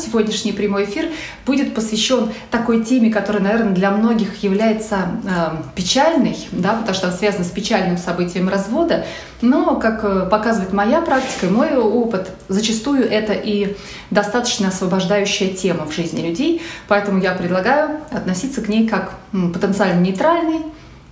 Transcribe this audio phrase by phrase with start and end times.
[0.00, 1.08] Сегодняшний прямой эфир
[1.44, 7.16] будет посвящен такой теме, которая, наверное, для многих является э, печальной, да, потому что она
[7.16, 9.04] связана с печальным событием развода.
[9.42, 13.76] Но, как э, показывает моя практика и мой опыт, зачастую это и
[14.10, 16.62] достаточно освобождающая тема в жизни людей.
[16.88, 20.62] Поэтому я предлагаю относиться к ней как потенциально нейтральной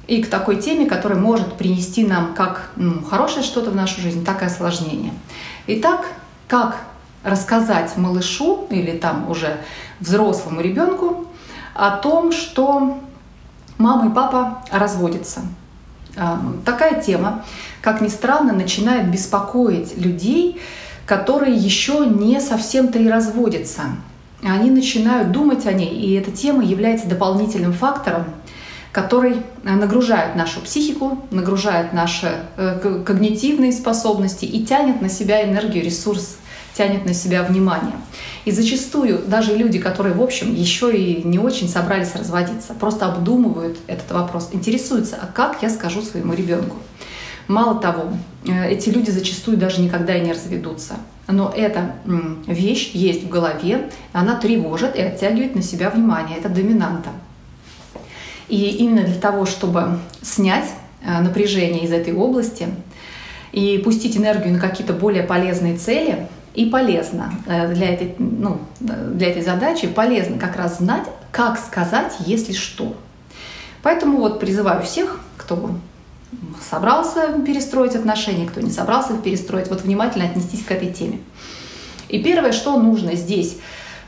[0.07, 4.25] и к такой теме, которая может принести нам как ну, хорошее что-то в нашу жизнь,
[4.25, 5.13] так и осложнение.
[5.67, 6.07] Итак,
[6.49, 6.79] как
[7.29, 9.59] рассказать малышу или там уже
[10.01, 11.27] взрослому ребенку
[11.75, 12.99] о том, что
[13.79, 15.43] мама и папа разводятся.
[16.17, 17.45] А, такая тема,
[17.81, 20.61] как ни странно, начинает беспокоить людей,
[21.07, 23.83] которые еще не совсем-то и разводятся.
[24.43, 28.27] Они начинают думать о ней, и эта тема является дополнительным фактором,
[28.93, 36.39] который нагружает нашу психику, нагружает наши э, когнитивные способности и тянет на себя энергию, ресурс
[36.79, 37.97] тянет на себя внимание.
[38.45, 43.79] И зачастую даже люди, которые, в общем, еще и не очень собрались разводиться, просто обдумывают
[43.89, 46.77] этот вопрос, интересуются, а как я скажу своему ребенку.
[47.49, 48.13] Мало того,
[48.47, 50.95] э, эти люди зачастую даже никогда и не разведутся.
[51.27, 51.97] Но эта
[52.47, 56.39] вещь есть в голове, она тревожит и оттягивает на себя внимание.
[56.39, 57.11] Это доминанта.
[58.49, 60.71] И именно для того, чтобы снять
[61.03, 62.69] э, напряжение из этой области
[63.53, 66.29] и пустить энергию на какие-то более полезные цели,
[66.59, 72.17] и полезно э, для этой, ну, для этой задачи, полезно как раз знать, как сказать,
[72.27, 72.97] если что.
[73.85, 75.71] Поэтому вот призываю всех, кто
[76.69, 81.21] собрался перестроить отношения, кто не собрался перестроить, вот внимательно отнестись к этой теме.
[82.09, 83.59] И первое, что нужно здесь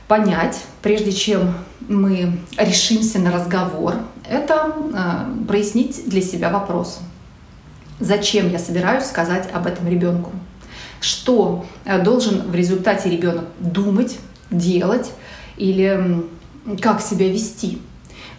[0.08, 1.54] понять, прежде чем
[1.88, 3.94] мы решимся на разговор,
[4.28, 6.98] это э, прояснить для себя вопрос.
[8.00, 10.32] Зачем я собираюсь сказать об этом ребенку?
[11.00, 14.18] Что э, должен в результате ребенок думать,
[14.50, 15.10] делать
[15.56, 16.24] или
[16.80, 17.78] как себя вести.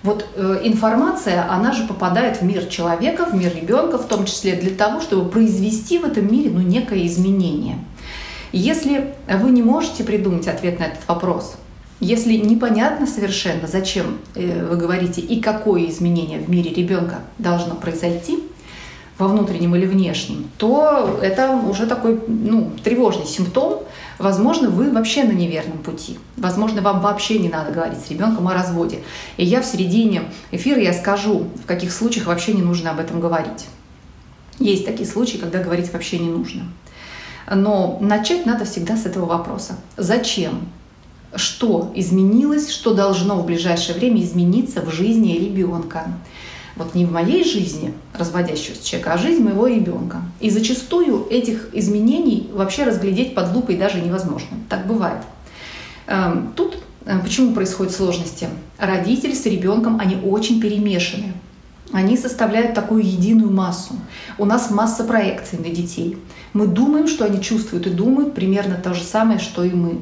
[0.04, 4.56] Вот э, информация, она же попадает в мир человека, в мир ребенка, в том числе
[4.56, 7.78] для того, чтобы произвести в этом мире ну, некое изменение.
[8.52, 11.56] Если вы не можете придумать ответ на этот вопрос,
[12.00, 18.40] если непонятно совершенно, зачем э, вы говорите и какое изменение в мире ребенка должно произойти,
[19.22, 23.84] во внутреннем или внешнем, то это уже такой ну, тревожный симптом.
[24.18, 26.18] Возможно, вы вообще на неверном пути.
[26.38, 29.00] Возможно, вам вообще не надо говорить с ребенком о разводе.
[29.38, 33.22] И я в середине эфира я скажу, в каких случаях вообще не нужно об этом
[33.22, 33.68] говорить.
[34.60, 36.64] Есть такие случаи, когда говорить вообще не нужно.
[37.54, 39.78] Но начать надо всегда с этого вопроса.
[39.98, 40.68] Зачем?
[41.36, 46.08] Что изменилось, что должно в ближайшее время измениться в жизни ребенка?
[46.76, 50.22] Вот не в моей жизни разводящегося человека, а жизнь моего ребенка.
[50.40, 54.58] И зачастую этих изменений вообще разглядеть под лупой даже невозможно.
[54.70, 55.22] Так бывает.
[56.08, 58.48] Эм, тут э, почему происходят сложности?
[58.78, 61.34] Родители с ребенком, они очень перемешаны.
[61.92, 63.96] Они составляют такую единую массу.
[64.38, 66.18] У нас масса проекций на детей.
[66.54, 70.00] Мы думаем, что они чувствуют и думают примерно то же самое, что и мы.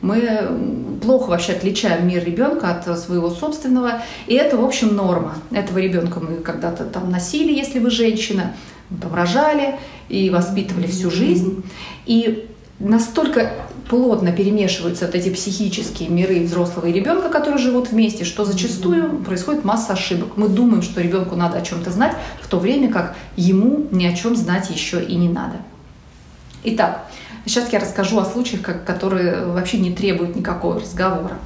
[0.00, 5.36] Мы плохо вообще отличаем мир ребенка от своего собственного, и это, в общем, норма.
[5.50, 8.54] Этого ребенка мы когда-то там носили, если вы женщина,
[9.02, 9.76] там рожали
[10.08, 11.62] и воспитывали всю жизнь.
[12.06, 12.48] И
[12.78, 13.52] настолько
[13.88, 19.64] плотно перемешиваются вот эти психические миры взрослого и ребенка, которые живут вместе, что зачастую происходит
[19.64, 20.36] масса ошибок.
[20.36, 24.14] Мы думаем, что ребенку надо о чем-то знать, в то время как ему ни о
[24.14, 25.56] чем знать еще и не надо.
[26.64, 27.07] Итак,
[27.48, 31.38] Сейчас я расскажу о случаях, которые вообще не требуют никакого разговора.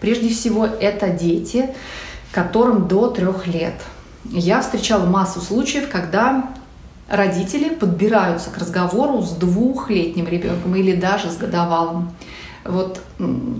[0.00, 1.70] Прежде всего, это дети,
[2.32, 3.80] которым до трех лет.
[4.24, 6.50] Я встречала массу случаев, когда
[7.08, 12.10] родители подбираются к разговору с двухлетним ребенком или даже с годовалым.
[12.64, 13.00] Вот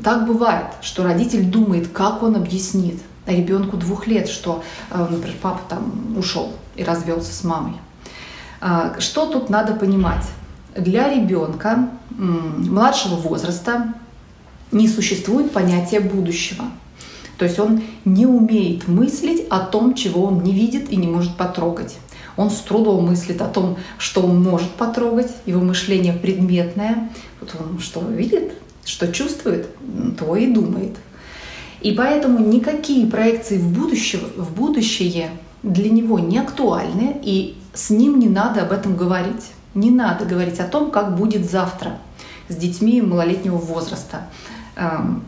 [0.02, 5.60] так бывает, что родитель думает, как он объяснит ребенку двух лет, что, э, например, папа
[5.68, 7.74] там ушел и развелся с мамой.
[8.60, 10.24] А, что тут надо понимать?
[10.78, 13.94] Для ребенка младшего возраста
[14.72, 16.64] не существует понятия будущего.
[17.38, 21.36] То есть он не умеет мыслить о том, чего он не видит и не может
[21.36, 21.98] потрогать.
[22.36, 27.10] Он с трудом мыслит о том, что он может потрогать, его мышление предметное.
[27.40, 28.52] Вот он что видит,
[28.84, 29.68] что чувствует,
[30.18, 30.96] то и думает.
[31.80, 35.30] И поэтому никакие проекции в будущее, в будущее
[35.62, 39.52] для него не актуальны, и с ним не надо об этом говорить.
[39.76, 41.98] Не надо говорить о том, как будет завтра
[42.48, 44.26] с детьми малолетнего возраста.
[44.74, 45.22] Эм,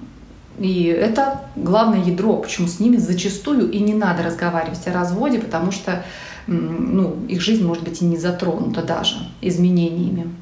[0.59, 5.71] и это главное ядро, почему с ними зачастую и не надо разговаривать о разводе, потому
[5.71, 6.03] что
[6.47, 10.35] ну, их жизнь может быть и не затронута даже изменениями.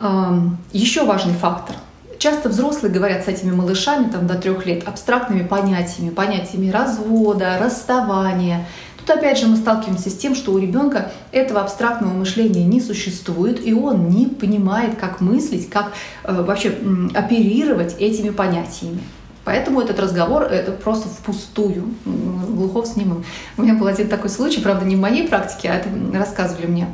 [0.00, 1.76] Эм, Еще важный фактор.
[2.18, 8.66] часто взрослые говорят с этими малышами там, до трех лет абстрактными понятиями, понятиями развода, расставания.
[9.00, 13.64] Тут опять же мы сталкиваемся с тем, что у ребенка этого абстрактного мышления не существует,
[13.64, 15.92] и он не понимает, как мыслить, как
[16.24, 16.76] э, вообще
[17.14, 19.00] оперировать этими понятиями.
[19.44, 23.24] Поэтому этот разговор это просто впустую, глухов с ним.
[23.56, 26.88] У меня был один такой случай, правда, не в моей практике, а это рассказывали мне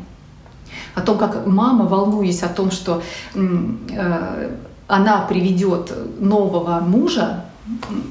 [0.94, 3.02] о том, как мама, волнуясь о том, что
[3.34, 4.50] э,
[4.86, 7.44] она приведет нового мужа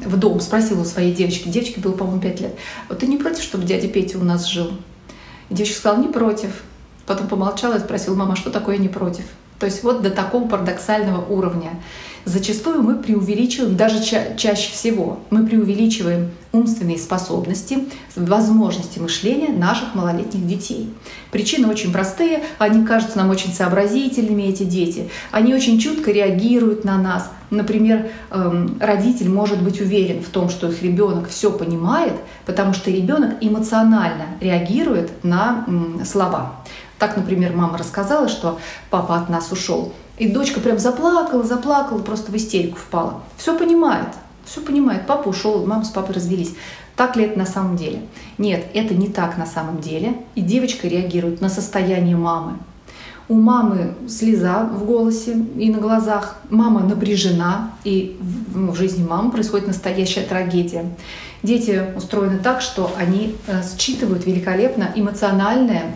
[0.05, 2.55] в дом, спросила у своей девочки, девочке было, по-моему, 5 лет,
[2.89, 4.71] вот ты не против, чтобы дядя Петя у нас жил?
[5.49, 6.63] И девочка сказала, не против.
[7.05, 9.25] Потом помолчала и спросила, мама, что такое не против?
[9.59, 11.79] То есть вот до такого парадоксального уровня.
[12.25, 20.47] Зачастую мы преувеличиваем, даже ча чаще всего, мы преувеличиваем умственные способности, возможности мышления наших малолетних
[20.47, 20.93] детей.
[21.31, 25.09] Причины очень простые, они кажутся нам очень сообразительными, эти дети.
[25.31, 27.29] Они очень чутко реагируют на нас.
[27.49, 32.13] Например, эм, родитель может быть уверен в том, что их ребенок все понимает,
[32.45, 35.65] потому что ребенок эмоционально реагирует на
[36.03, 36.55] слова.
[36.97, 38.59] Так, например, мама рассказала, что
[38.89, 39.93] папа от нас ушел.
[40.17, 43.21] И дочка прям заплакала, заплакала, просто в истерику впала.
[43.37, 44.07] Все понимает,
[44.45, 45.07] все понимает.
[45.07, 46.53] Папа ушел, мама с папой развелись.
[46.95, 48.01] Так ли это на самом деле?
[48.37, 50.15] Нет, это не так на самом деле.
[50.35, 52.53] И девочка реагирует на состояние мамы.
[53.27, 56.37] У мамы слеза в голосе и на глазах.
[56.49, 60.85] Мама напряжена, и в жизни мамы происходит настоящая трагедия.
[61.41, 65.95] Дети устроены так, что они э, считывают великолепно эмоциональное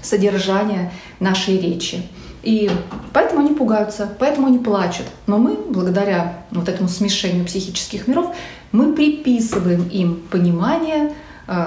[0.00, 2.02] содержание нашей речи.
[2.42, 2.70] И
[3.12, 5.06] поэтому они пугаются, поэтому они плачут.
[5.26, 8.34] Но мы, благодаря вот этому смешению психических миров,
[8.72, 11.14] мы приписываем им понимание
[11.46, 11.66] э,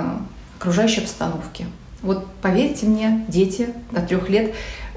[0.57, 1.65] окружающей обстановки.
[2.01, 4.53] Вот поверьте мне, дети до трех лет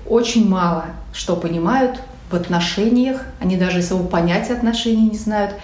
[0.06, 2.00] очень мало что понимают
[2.30, 5.54] в отношениях, они даже своего понятия отношений не знают.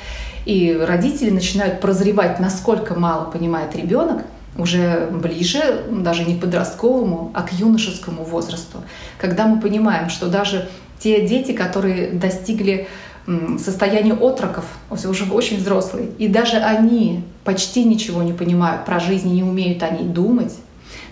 [0.47, 4.23] И родители начинают прозревать, насколько мало понимает ребенок–
[4.61, 8.83] уже ближе, даже не к подростковому, а к юношескому возрасту,
[9.19, 10.69] когда мы понимаем, что даже
[10.99, 12.89] те дети, которые достигли
[13.59, 19.43] состояния отроков, уже очень взрослые, и даже они почти ничего не понимают про жизнь, не
[19.43, 20.55] умеют о ней думать,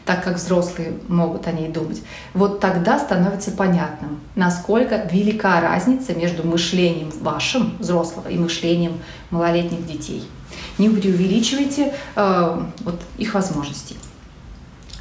[0.04, 2.02] так как взрослые могут о ней думать,
[2.32, 8.94] вот тогда становится понятным, насколько велика разница между мышлением вашим, взрослого, и мышлением
[9.30, 10.24] малолетних детей
[10.78, 13.96] не преувеличивайте э, вот, их возможностей.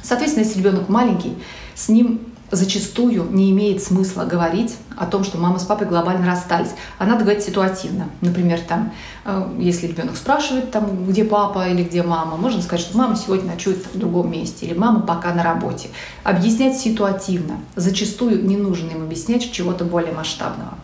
[0.02, 1.36] Соответственно, если ребенок маленький,
[1.74, 2.20] с ним
[2.50, 6.70] зачастую не имеет смысла говорить о том, что мама с папой глобально расстались.
[6.98, 8.08] А надо говорить ситуативно.
[8.20, 8.92] Например, там,
[9.24, 13.52] э, если ребенок спрашивает, там, где папа или где мама, можно сказать, что мама сегодня
[13.52, 15.88] ночует в другом месте или мама пока на работе.
[16.24, 17.58] Объяснять ситуативно.
[17.76, 20.74] Зачастую не нужно им объяснять чего-то более масштабного.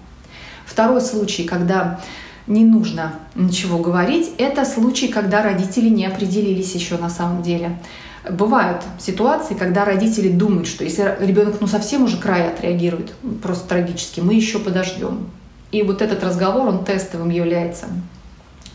[0.67, 2.01] Второй случай, когда
[2.47, 4.33] не нужно ничего говорить.
[4.39, 7.79] Это случай, когда родители не определились еще на самом деле.
[8.31, 13.13] Бывают ситуации, когда родители думают, что если ребенок ну совсем уже край отреагирует,
[13.43, 15.27] просто трагически, мы еще подождем.
[15.73, 17.87] И вот этот разговор, он тестовым является.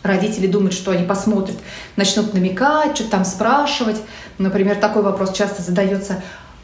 [0.02, 1.56] Родители думают, что они посмотрят,
[1.96, 4.00] начнут намекать, что-то там спрашивать.
[4.38, 6.22] Например, такой вопрос часто задается.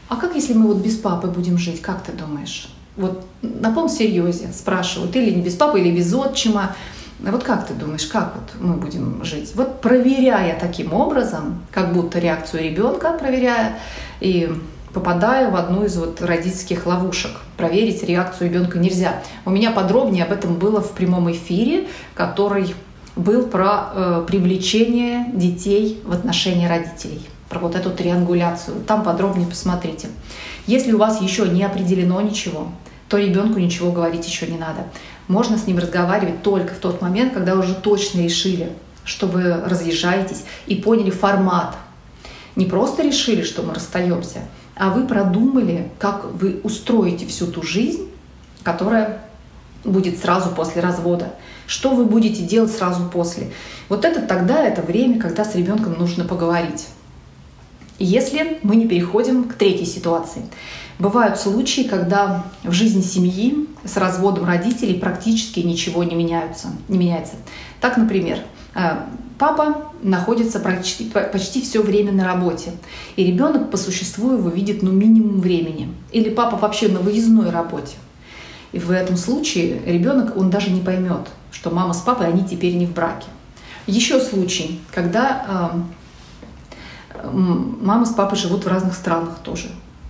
[0.09, 2.69] А как если мы вот без папы будем жить, как ты думаешь?
[2.95, 6.75] Вот на полном серьезе спрашивают, или не без папы, или без отчима.
[7.19, 9.53] Вот как ты думаешь, как вот мы будем жить?
[9.55, 13.79] Вот проверяя таким образом, как будто реакцию ребенка проверяя,
[14.19, 14.51] и
[14.93, 17.31] попадая в одну из вот родительских ловушек.
[17.55, 19.21] Проверить реакцию ребенка нельзя.
[19.45, 22.75] У меня подробнее об этом было в прямом эфире, который
[23.15, 28.83] был про э, привлечение детей в отношении родителей, про вот эту триангуляцию.
[28.87, 30.09] Там подробнее посмотрите.
[30.67, 32.69] Если у вас еще не определено ничего,
[33.09, 34.81] то ребенку ничего говорить еще не надо.
[35.27, 38.71] Можно с ним разговаривать только в тот момент, когда уже точно решили,
[39.03, 41.75] что вы разъезжаетесь и поняли формат.
[42.55, 44.39] Не просто решили, что мы расстаемся,
[44.75, 48.09] а вы продумали, как вы устроите всю ту жизнь,
[48.63, 49.21] которая
[49.83, 51.33] будет сразу после развода.
[51.65, 53.51] Что вы будете делать сразу после?
[53.89, 56.87] Вот это тогда, это время, когда с ребенком нужно поговорить.
[57.99, 60.43] Если мы не переходим к третьей ситуации.
[60.99, 66.69] Бывают случаи, когда в жизни семьи с разводом родителей практически ничего не меняется.
[66.87, 67.35] Не меняется.
[67.81, 68.39] Так, например,
[68.75, 68.97] э,
[69.37, 72.71] папа находится почти, почти все время на работе,
[73.15, 75.93] и ребенок по существу его видит ну, минимум времени.
[76.11, 77.95] Или папа вообще на выездной работе.
[78.71, 82.75] И в этом случае ребенок, он даже не поймет, что мама с папой, они теперь
[82.75, 83.27] не в браке.
[83.85, 85.79] Еще случай, когда э,
[87.31, 89.67] мама с папой живут в разных странах тоже.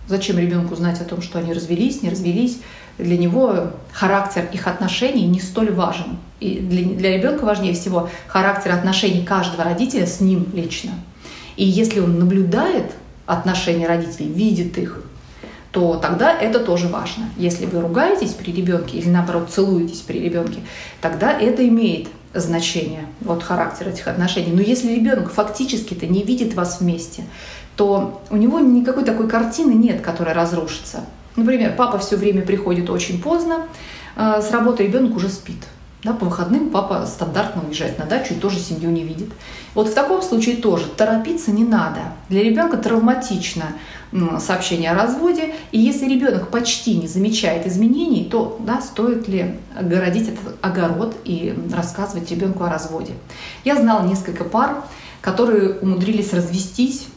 [0.07, 2.59] Зачем ребенку знать о том, что они развелись, не развелись?
[2.97, 6.17] для него характер их отношений не столь важен.
[6.39, 10.91] И для, для ребенка важнее всего характер отношений каждого родителя с ним лично.
[11.55, 12.91] И если он наблюдает
[13.25, 15.03] отношения родителей, видит их,
[15.71, 17.25] то тогда это тоже важно.
[17.37, 20.59] Если вы ругаетесь при ребенке или наоборот целуетесь при ребенке,
[21.01, 22.07] тогда это имеет
[22.39, 24.51] значение, вот характер этих отношений.
[24.51, 27.23] Но если ребенок фактически-то не видит вас вместе,
[27.75, 31.05] то у него никакой такой картины нет, которая разрушится.
[31.35, 33.67] Например, папа все время приходит очень поздно,
[34.15, 35.63] э, с работы ребенок уже спит.
[36.07, 39.27] Да, по выходным папа стандартно уезжает на дачу и тоже семью не видит.
[39.73, 41.99] Вот в таком случае тоже торопиться не надо.
[42.29, 43.65] Для ребенка травматично
[44.39, 45.53] сообщение о разводе.
[45.73, 51.53] И если ребенок почти не замечает изменений, то да, стоит ли огородить этот огород и
[51.73, 53.11] рассказывать ребенку о разводе.
[53.65, 54.85] Я знала несколько пар,
[55.19, 57.07] которые умудрились развестись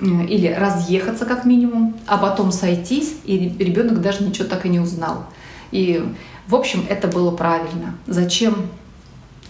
[0.00, 5.24] или разъехаться как минимум, а потом сойтись, и ребенок даже ничего так и не узнал.
[5.72, 6.04] И,
[6.48, 7.94] в общем, это было правильно.
[8.06, 8.68] Зачем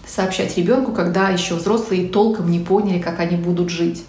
[0.05, 4.03] сообщать ребенку, когда еще взрослые толком не поняли, как они будут жить?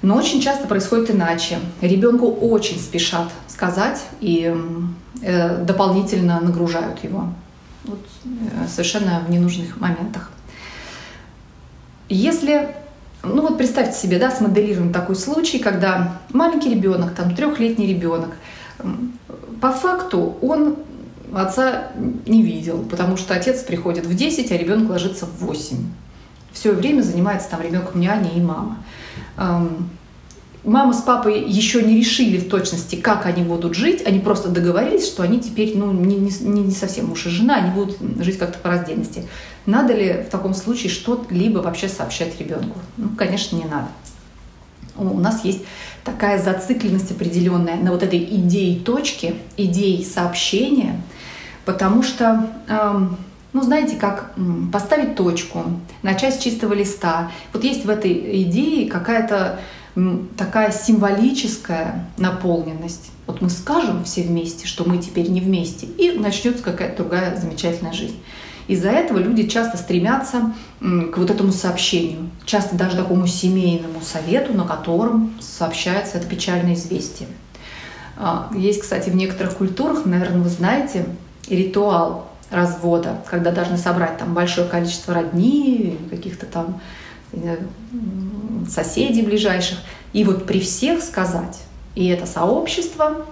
[0.00, 1.58] Но очень часто происходит иначе.
[1.80, 4.54] Ребенку очень спешат сказать и
[5.22, 7.28] э, дополнительно нагружают его
[7.84, 10.30] вот, э, совершенно в ненужных моментах.
[12.08, 12.74] Если
[13.22, 18.30] ну вот представьте себе, да, смоделируем такой случай, когда маленький ребенок, там трехлетний ребенок,
[19.60, 20.76] по факту он
[21.34, 21.88] отца
[22.26, 25.76] не видел, потому что отец приходит в 10, а ребенок ложится в 8.
[26.52, 28.78] Все время занимается там ребенком няня и мама
[30.64, 35.06] мама с папой еще не решили в точности, как они будут жить, они просто договорились,
[35.06, 38.58] что они теперь ну, не, не, не совсем муж и жена, они будут жить как-то
[38.58, 39.26] по раздельности.
[39.66, 42.78] Надо ли в таком случае что-либо вообще сообщать ребенку?
[42.96, 43.88] Ну, конечно, не надо.
[44.96, 45.62] У нас есть
[46.04, 51.00] такая зацикленность определенная на вот этой идее точки, идее сообщения,
[51.64, 53.16] потому что, эм,
[53.52, 54.34] ну, знаете, как
[54.72, 55.64] поставить точку,
[56.02, 57.30] начать с чистого листа.
[57.52, 59.60] Вот есть в этой идее какая-то
[60.38, 63.10] такая символическая наполненность.
[63.26, 67.92] Вот мы скажем все вместе, что мы теперь не вместе, и начнется какая-то другая замечательная
[67.92, 68.16] жизнь.
[68.68, 74.64] Из-за этого люди часто стремятся к вот этому сообщению, часто даже такому семейному совету, на
[74.64, 77.28] котором сообщается это печальное известие.
[78.16, 81.06] А, есть, кстати, в некоторых культурах, наверное, вы знаете,
[81.48, 86.80] ритуал развода, когда должны собрать там большое количество родни, каких-то там
[88.68, 89.78] соседей ближайших,
[90.12, 91.62] и вот при всех сказать,
[91.94, 93.24] и это сообщество,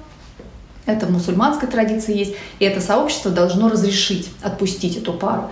[0.87, 5.51] это в мусульманской традиции есть, и это сообщество должно разрешить отпустить эту пару.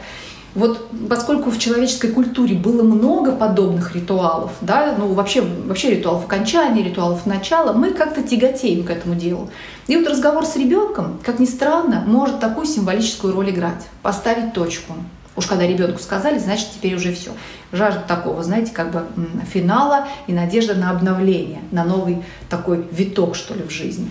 [0.55, 6.83] Вот поскольку в человеческой культуре было много подобных ритуалов, да, ну вообще, вообще ритуалов окончания,
[6.83, 9.50] ритуалов начала, мы как-то тяготеем к этому делу.
[9.87, 14.95] И вот разговор с ребенком, как ни странно, может такую символическую роль играть, поставить точку.
[15.37, 17.31] Уж когда ребенку сказали, значит, теперь уже все.
[17.71, 19.05] Жажда такого, знаете, как бы
[19.52, 24.11] финала и надежда на обновление, на новый такой виток, что ли, в жизни.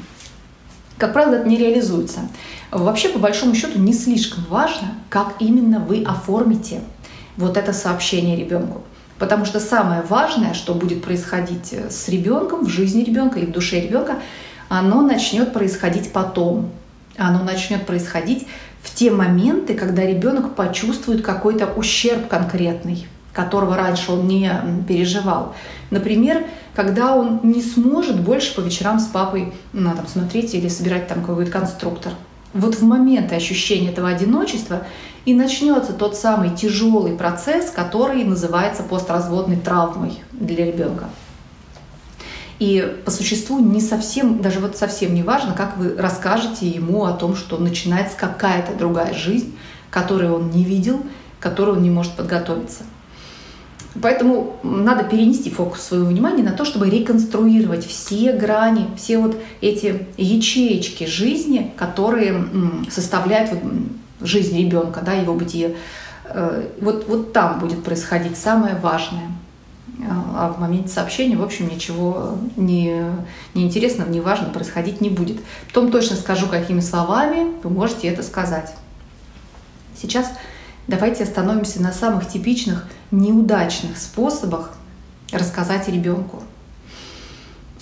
[0.97, 2.21] Как правило, это не реализуется.
[2.71, 6.81] Вообще, по большому счету, не слишком важно, как именно вы оформите
[7.37, 8.81] вот это сообщение ребенку.
[9.19, 13.51] Потому что самое важное, что будет происходить э, с ребенком, в жизни ребенка и в
[13.51, 14.19] душе ребенка,
[14.69, 16.69] оно начнет происходить потом.
[17.17, 18.47] Оно начнет происходить
[18.83, 23.07] в те моменты, когда ребенок почувствует какой-то ущерб конкретный,
[23.37, 24.51] которого раньше он не
[24.87, 25.53] переживал.
[25.91, 26.43] Например,
[26.75, 31.23] когда он не сможет больше по вечерам с папой ну, там, смотреть или собирать там
[31.23, 32.13] какой-то конструктор.
[32.53, 34.87] Вот в моменты ощущения этого одиночества
[35.25, 41.05] и начнется тот самый тяжелый процесс, который называется постразводной травмой для ребенка.
[42.57, 47.11] И по существу не совсем, даже вот совсем не важно, как вы расскажете ему о
[47.11, 49.55] том, что начинается какая-то другая жизнь,
[49.91, 51.03] которую он не видел,
[51.39, 52.83] к которой он не может подготовиться.
[54.01, 60.07] Поэтому надо перенести фокус своего внимания на то, чтобы реконструировать все грани, все вот эти
[60.17, 62.45] ячеечки жизни, которые
[62.89, 63.61] составляют вот
[64.21, 65.75] жизнь ребенка, да, его бытие.
[66.25, 69.29] Э, вот, вот там будет происходить самое важное
[70.05, 73.03] а в моменте сообщения, в общем, ничего не,
[73.53, 75.37] неинтересного, неважно происходить не будет.
[75.67, 78.73] Потом точно скажу, какими словами вы можете это сказать.
[79.99, 80.31] Сейчас
[80.87, 84.71] давайте остановимся на самых типичных неудачных способах
[85.31, 86.43] рассказать ребенку.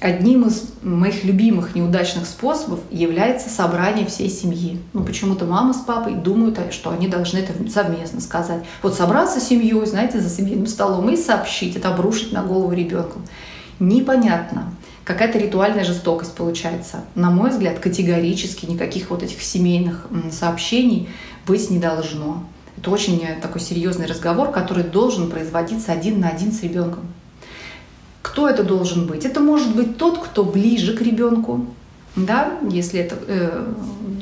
[0.02, 4.80] Одним из моих любимых неудачных способов является собрание всей семьи.
[4.94, 8.64] Ну, почему-то мама с папой думают, что они должны это совместно сказать.
[8.84, 13.22] Вот собраться с семьей, знаете, за семейным столом и сообщить, это обрушить на голову ребенку.
[13.80, 14.74] Непонятно,
[15.06, 17.06] какая-то ритуальная жестокость получается.
[17.16, 21.10] На мой взгляд, категорически никаких вот этих семейных сообщений
[21.48, 22.44] быть не должно.
[22.86, 27.08] Это очень такой серьезный разговор, который должен производиться один на один с ребенком.
[28.22, 29.26] Кто это должен быть?
[29.26, 31.66] Это может быть тот, кто ближе к ребенку,
[32.16, 33.74] да, если это, э,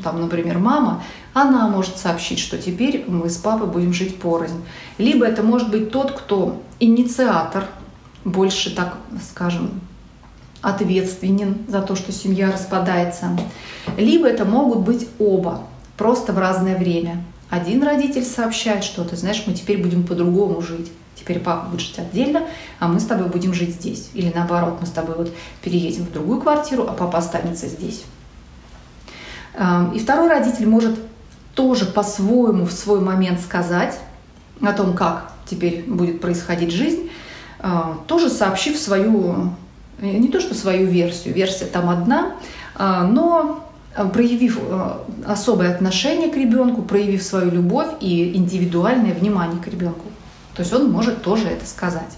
[0.01, 1.03] там, например, мама,
[1.34, 4.63] она может сообщить, что теперь мы с папой будем жить порознь.
[4.98, 7.65] Либо это может быть тот, кто инициатор,
[8.24, 8.96] больше, так
[9.29, 9.82] скажем,
[10.62, 13.38] ответственен за то, что семья распадается.
[13.98, 15.63] Либо это могут быть оба,
[15.98, 17.25] просто в разное время.
[17.53, 20.91] Один родитель сообщает, что ты знаешь, мы теперь будем по-другому жить.
[21.15, 22.48] Теперь папа будет жить отдельно,
[22.79, 24.10] а мы с тобой будем жить здесь.
[24.15, 25.31] Или наоборот, мы с тобой вот
[25.62, 28.05] переедем в другую квартиру, а папа останется здесь.
[29.53, 30.98] Эм, и второй родитель может
[31.53, 34.00] тоже по-своему в свой момент сказать
[34.60, 37.12] о том, как теперь будет происходить жизнь,
[37.60, 37.69] э,
[38.07, 39.51] тоже сообщив свою,
[40.00, 42.33] э, не то что свою версию, версия там одна,
[42.79, 43.63] э, но
[44.13, 44.59] проявив
[45.25, 50.05] особое отношение к ребенку, проявив свою любовь и индивидуальное внимание к ребенку.
[50.55, 52.17] То есть он может тоже это сказать.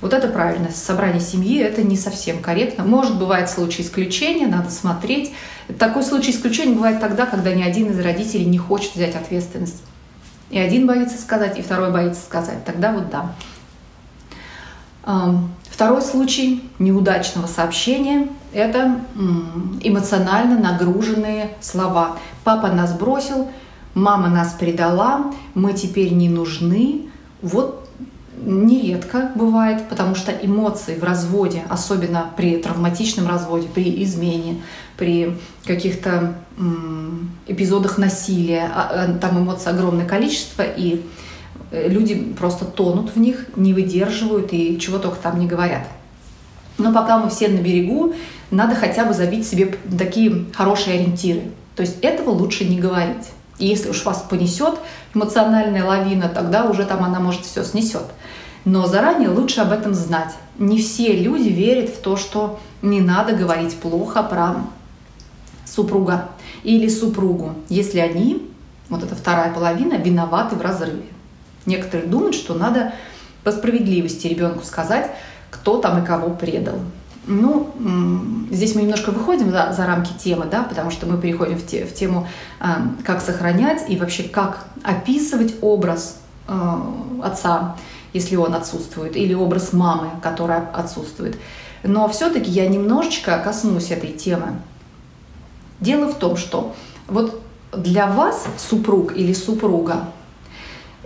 [0.00, 0.70] Вот это правильно.
[0.70, 2.84] Собрание семьи– это не совсем корректно.
[2.84, 5.32] Может, бывает случай исключения, надо смотреть.
[5.78, 9.82] Такой случай исключения бывает тогда, когда ни один из родителей не хочет взять ответственность.
[10.50, 12.64] И один боится сказать, и второй боится сказать.
[12.64, 13.32] Тогда вот да.
[15.70, 19.00] Второй случай неудачного сообщения– это
[19.82, 22.16] эмоционально нагруженные слова.
[22.44, 23.48] «Папа нас бросил»,
[23.94, 27.08] «Мама нас предала», «Мы теперь не нужны»,
[27.42, 27.88] вот
[28.44, 34.62] нередко бывает, потому что эмоции в разводе, особенно при травматичном разводе, при измене,
[34.96, 36.34] при каких-то
[37.46, 41.02] эпизодах насилия, а, а, там эмоций огромное количество, и
[41.70, 45.86] э, люди просто тонут в них, не выдерживают и чего только там не говорят.
[46.78, 48.14] Но пока мы все на берегу,
[48.54, 51.42] надо хотя бы забить себе такие хорошие ориентиры.
[51.76, 53.30] То есть этого лучше не говорить.
[53.58, 54.78] И если уж вас понесет
[55.14, 58.04] эмоциональная лавина, тогда уже там она может все снесет.
[58.64, 60.34] Но заранее лучше об этом знать.
[60.58, 64.56] Не все люди верят в то, что не надо говорить плохо про
[65.66, 66.28] супруга
[66.62, 68.48] или супругу, если они,
[68.88, 71.04] вот эта вторая половина, виноваты в разрыве.
[71.66, 72.94] Некоторые думают, что надо
[73.42, 75.10] по справедливости ребенку сказать,
[75.50, 76.78] кто там и кого предал.
[77.26, 77.70] Ну,
[78.50, 81.86] здесь мы немножко выходим за, за рамки темы, да, потому что мы переходим в, те,
[81.86, 82.28] в тему,
[82.60, 82.64] э,
[83.02, 86.80] как сохранять и вообще как описывать образ э,
[87.22, 87.76] отца,
[88.12, 91.38] если он отсутствует, или образ мамы, которая отсутствует.
[91.82, 94.56] Но все-таки я немножечко коснусь этой темы.
[95.80, 96.74] Дело в том, что
[97.08, 100.08] вот для вас супруг или супруга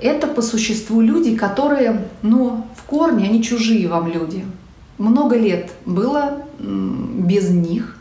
[0.01, 4.45] это по существу люди, которые, ну, в корне они чужие вам люди–
[4.99, 7.97] много лет было без них.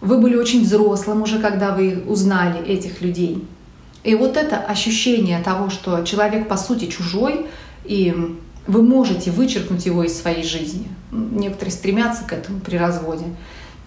[0.00, 3.46] Вы были очень взрослым уже, когда вы узнали этих людей.
[4.02, 7.46] И вот это ощущение того, что человек по сути чужой,
[7.84, 10.88] и вы можете вычеркнуть его из своей жизни.
[11.10, 13.24] Некоторые стремятся к этому при разводе.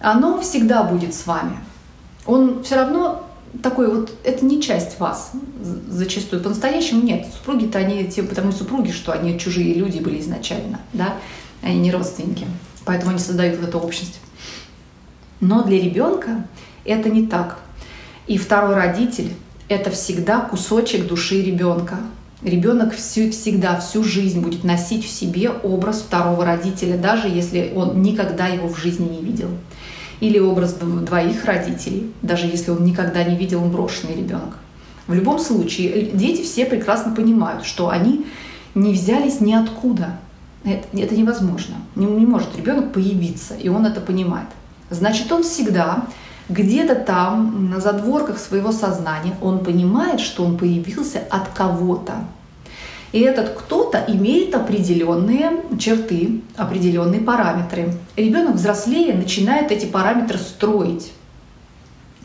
[0.00, 1.58] Оно всегда будет с вами.
[2.26, 3.24] Он все равно
[3.62, 5.32] такой вот, это не часть вас
[5.88, 6.42] зачастую.
[6.42, 7.26] По-настоящему нет.
[7.32, 11.14] Супруги-то они тем, потому и супруги, что они чужие люди были изначально, да
[11.62, 12.46] они не родственники,
[12.84, 14.20] поэтому они создают вот эту общность.
[15.40, 16.46] Но для ребенка
[16.84, 17.58] это не так.
[18.26, 19.32] И второй родитель—
[19.68, 21.96] это всегда кусочек души ребенка.
[22.42, 28.00] Ребенок всю, всегда, всю жизнь будет носить в себе образ второго родителя, даже если он
[28.02, 29.48] никогда его в жизни не видел.
[30.20, 34.58] Или образ двоих родителей, даже если он никогда не видел он брошенный ребенок.
[35.06, 38.26] В любом случае, дети все прекрасно понимают, что они
[38.74, 40.18] не взялись ниоткуда.
[40.64, 41.76] Это, это невозможно.
[41.94, 44.48] Не, не может ребенок появиться, и он это понимает.
[44.90, 46.06] Значит, он всегда
[46.48, 52.24] где-то там, на задворках своего сознания, он понимает, что он появился от кого-то.
[53.12, 57.94] И этот кто-то имеет определенные черты, определенные параметры.
[58.16, 61.12] ребенок взрослее начинает эти параметры строить.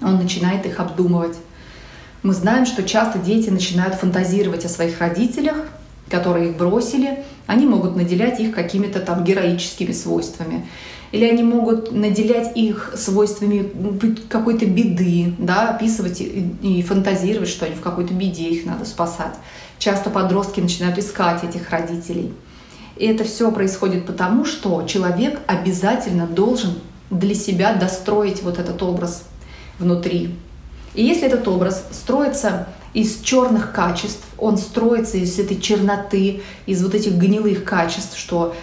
[0.02, 1.38] Он начинает их обдумывать.
[2.22, 5.56] Мы знаем, что часто дети начинают фантазировать о своих родителях,
[6.10, 10.65] которые их бросили, они могут наделять их какими-то там героическими свойствами.
[11.12, 13.71] Или они могут наделять их свойствами
[14.29, 19.36] какой-то беды, да, описывать и фантазировать, что они в какой-то беде их надо спасать.
[19.77, 22.34] Часто подростки начинают искать этих родителей.
[22.95, 26.79] И это все происходит потому, что человек обязательно должен
[27.12, 29.23] для себя достроить вот этот образ
[29.77, 30.36] внутри.
[30.95, 36.93] И если этот образ строится из черных качеств, он строится из этой черноты, из вот
[36.93, 38.56] этих гнилых качеств, что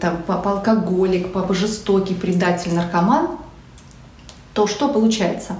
[0.00, 3.38] там папа алкоголик, папа жестокий, предатель, наркоман,
[4.52, 5.56] то что получается?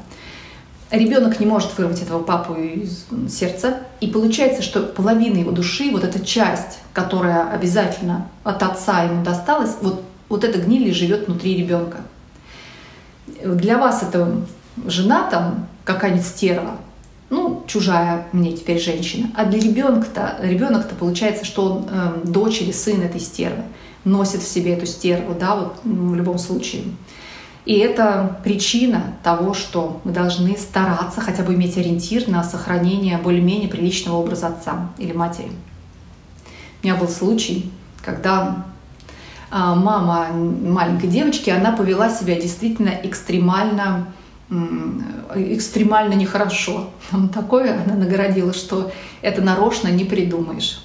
[0.90, 6.05] Ребенок не может вырвать этого папу из сердца, и получается, что половина его души, вот
[6.05, 11.99] эта часть, которая обязательно от отца ему досталась, вот, вот эта гниль живет внутри ребенка.
[13.27, 14.37] Для вас это
[14.87, 16.77] жена там какая-нибудь стерва,
[17.31, 19.31] ну, чужая мне теперь женщина.
[19.35, 23.65] А для ребенка-то, ребенок-то получается, что он э, дочь или сын этой стервы,
[24.05, 26.83] носит в себе эту стерву, да, вот в любом случае.
[27.65, 33.71] И это причина того, что мы должны стараться хотя бы иметь ориентир на сохранение более-менее
[33.71, 35.51] приличного образа отца или матери.
[36.83, 38.67] У меня был случай, когда
[39.51, 44.09] а, мама маленькой девочки, она повела себя действительно экстремально
[44.51, 46.91] экстремально нехорошо.
[47.11, 50.85] Там такое она нагородила, что это нарочно не придумаешь.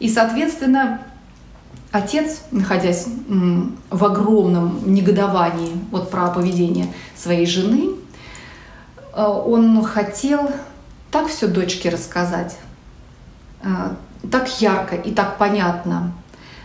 [0.00, 1.02] И, соответственно,
[1.92, 3.06] отец, находясь
[3.90, 7.90] в огромном негодовании вот про поведение своей жены,
[9.12, 10.50] э, он хотел
[11.10, 12.58] так все дочке рассказать,
[13.62, 13.68] э,
[14.30, 16.12] так ярко и так понятно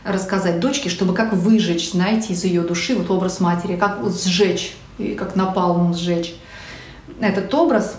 [0.03, 4.75] рассказать дочке, чтобы как выжечь, знаете, из ее души вот образ матери, как вот сжечь,
[4.99, 6.35] и как напалмом сжечь
[7.19, 7.97] этот образ.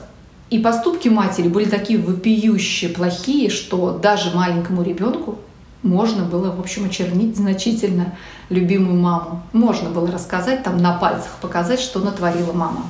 [0.50, 5.38] И поступки матери были такие вопиющие, плохие, что даже маленькому ребенку
[5.82, 8.16] можно было, в общем, очернить значительно
[8.48, 9.42] любимую маму.
[9.52, 12.84] Можно было рассказать, там на пальцах показать, что натворила мама.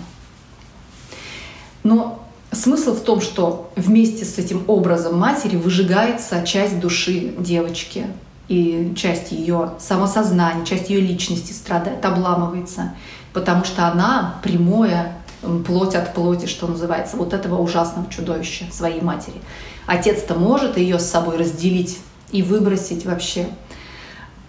[1.82, 8.06] Но смысл в том, что вместе с этим образом матери выжигается часть души девочки,
[8.48, 12.94] и часть ее самосознания, часть ее личности страдает, обламывается,
[13.32, 15.12] потому что она прямое
[15.66, 19.40] плоть от плоти, что называется, вот этого ужасного чудовища своей матери.
[19.86, 21.98] Отец-то может ее с собой разделить
[22.30, 23.48] и выбросить вообще.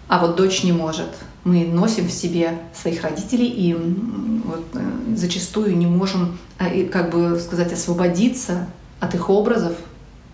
[0.08, 1.08] А вот дочь не может.
[1.44, 7.40] Мы носим в себе своих родителей и вот, э, зачастую не можем, э, как бы
[7.40, 8.68] сказать, освободиться
[9.00, 9.74] от их образов,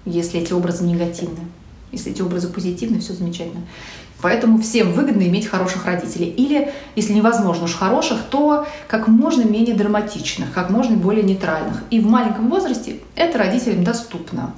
[0.04, 1.48] если эти образы негативны.
[1.92, 3.62] Если эти образы позитивны, все замечательно.
[4.22, 6.28] Поэтому всем выгодно иметь хороших родителей.
[6.28, 11.84] Или, если невозможно уж хороших, то как можно менее драматичных, как можно более нейтральных.
[11.92, 14.54] И в маленьком возрасте это родителям доступно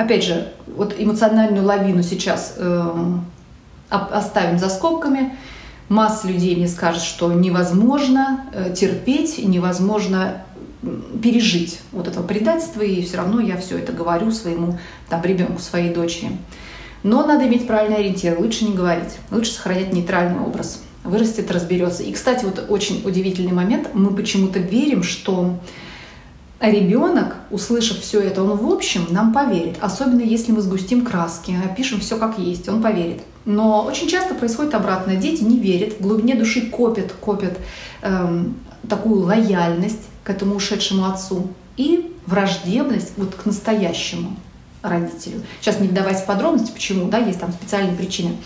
[0.00, 3.14] опять же, вот эмоциональную лавину сейчас э,
[3.90, 5.36] оставим за скобками.
[5.88, 10.42] Масса людей мне скажет, что невозможно э, терпеть, невозможно
[11.22, 14.78] пережить вот этого предательства, и все равно я все это говорю своему
[15.10, 16.30] там, ребенку, своей дочери.
[17.02, 20.82] Но надо иметь правильный ориентир, лучше не говорить, лучше сохранять нейтральный образ.
[21.02, 22.02] Вырастет, разберется.
[22.02, 25.58] И, кстати, вот очень удивительный момент, мы почему-то верим, что
[26.60, 32.00] ребенок, услышав все это, он в общем нам поверит, особенно если мы сгустим краски, опишем
[32.00, 33.22] все как есть, он поверит.
[33.46, 35.16] Но очень часто происходит обратное.
[35.16, 37.56] Дети не верят, в глубине души копят, копят
[38.02, 44.36] эм, такую лояльность к этому ушедшему отцу и враждебность вот к настоящему
[44.82, 45.42] родителю.
[45.60, 48.36] Сейчас не вдаваясь в подробности, почему, да, есть там специальные причины.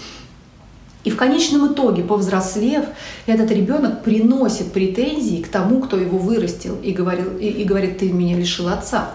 [1.04, 2.86] И в конечном итоге, повзрослев,
[3.26, 8.10] этот ребенок приносит претензии к тому, кто его вырастил, и, говорил, и, и говорит, ты
[8.10, 9.10] меня лишил отца.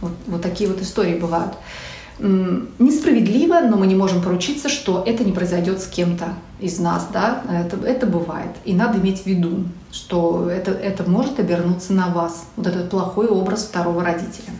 [0.00, 1.52] Вот, вот такие вот истории бывают.
[2.18, 7.08] Несправедливо, но мы не можем поручиться, что это не произойдет с кем-то из нас.
[7.12, 7.42] Да?
[7.50, 8.52] Это, это бывает.
[8.64, 12.46] И надо иметь в виду, что это, это может обернуться на вас.
[12.56, 14.52] Вот этот плохой образ второго родителя.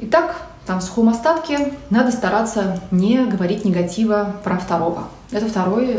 [0.00, 5.08] Итак, там в сухом остатке надо стараться не говорить негатива про второго.
[5.30, 5.96] Это второй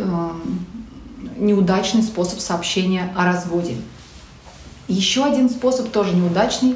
[1.38, 3.77] неудачный способ сообщения о разводе.
[4.88, 6.75] Еще один способ, тоже неудачный,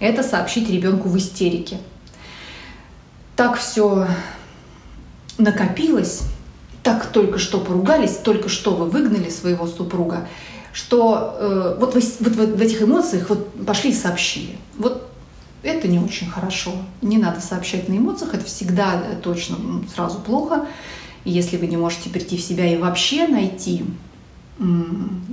[0.00, 1.78] это сообщить ребенку в истерике.
[3.36, 4.08] Так все
[5.38, 6.22] накопилось,
[6.82, 10.28] так только что поругались, только что вы выгнали своего супруга,
[10.72, 14.58] что э, вот, вы, вот, вот в этих эмоциях вот пошли и сообщили.
[14.76, 15.11] Вот
[15.62, 16.72] это не очень хорошо.
[17.00, 19.56] Не надо сообщать на эмоциях, это всегда э, точно
[19.94, 20.66] сразу плохо.
[21.24, 23.84] Если вы не можете прийти в себя и вообще найти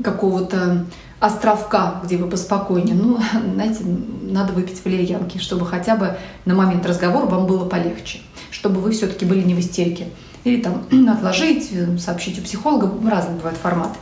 [0.04, 0.86] какого-то
[1.20, 3.20] островка, где вы поспокойнее, ну,
[3.54, 3.84] знаете,
[4.22, 8.20] надо выпить валерьянки, чтобы хотя бы на момент разговора вам было полегче,
[8.52, 10.08] чтобы вы все-таки были не в истерике.
[10.44, 13.98] Или там отложить, э, сообщить у психолога, разные бывают форматы.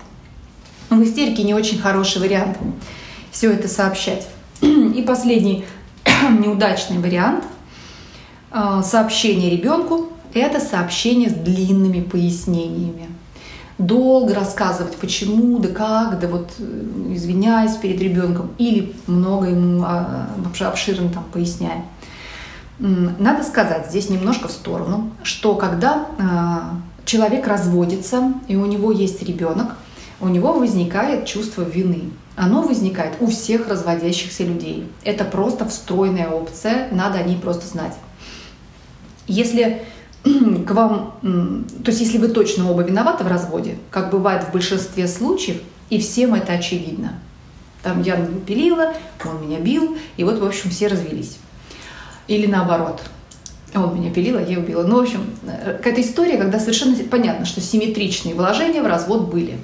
[0.90, 2.58] В истерике не очень хороший вариант
[3.32, 4.28] все это сообщать.
[4.62, 5.66] И последний
[6.40, 7.44] неудачный вариант
[8.52, 13.10] э, сообщения ребенку– это сообщение с длинными пояснениями.
[13.78, 20.28] долго рассказывать, почему, да как, да вот э, извиняясь перед ребенком, или много ему а,
[20.62, 21.86] обширно там поясняя.
[22.80, 29.24] Надо сказать здесь немножко в сторону, что когда а, человек разводится и у него есть
[29.24, 29.76] ребенок,
[30.20, 32.12] у него возникает чувство вины.
[32.38, 34.88] Оно возникает у всех разводящихся людей.
[35.04, 37.96] Это просто встроенная опция, надо о ней просто знать.
[39.26, 39.82] Если
[40.24, 41.16] к вам,
[41.84, 45.58] то есть если вы точно оба виноваты в разводе, как бывает в большинстве случаев,
[45.90, 47.20] и всем это очевидно.
[47.82, 48.94] Там я пилила,
[49.26, 51.40] он меня бил, и вот, в общем, все развелись.
[52.28, 53.02] Или наоборот.
[53.74, 54.84] Он меня пилил, а я убила.
[54.84, 59.58] Ну, в общем, э, какая-то история, когда совершенно понятно, что симметричные вложения в развод были.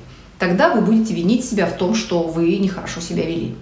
[0.44, 3.56] Тогда вы будете винить себя в том, что вы нехорошо себя вели.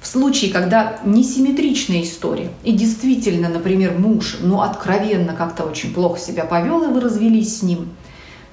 [0.00, 6.44] В случае, когда несимметричная история, и действительно, например, муж, ну, откровенно как-то очень плохо себя
[6.44, 7.90] повел, и вы развелись с ним,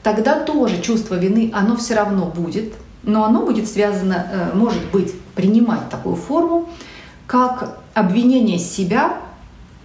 [0.03, 5.11] тогда тоже чувство вины, оно все равно будет, но оно будет связано, э, может быть,
[5.33, 6.69] принимать такую форму,
[7.25, 9.17] как обвинение себя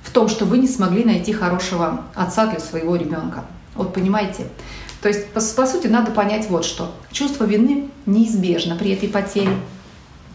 [0.02, 3.44] в том, что вы не смогли найти хорошего отца для своего ребенка.
[3.74, 4.48] Вот понимаете?
[5.02, 6.92] То есть, по, по сути, надо понять вот что.
[7.10, 9.56] Чувство вины неизбежно при этой потере.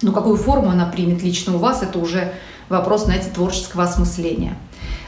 [0.02, 2.34] Но какую форму она примет лично у вас, это уже
[2.70, 4.58] вопрос, знаете, творческого осмысления.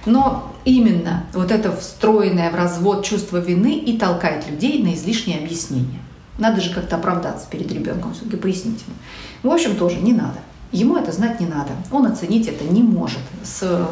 [0.06, 6.00] Но именно вот это встроенное в развод чувство вины и толкает людей на излишнее объяснение.
[6.38, 8.96] Надо же как-то оправдаться перед ребенком, все-таки пояснить ему.
[9.44, 10.38] В общем, тоже не надо.
[10.72, 11.72] Ему это знать не надо.
[11.92, 13.20] Он оценить это не может.
[13.44, 13.90] С,